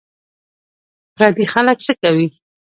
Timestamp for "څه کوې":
1.85-2.27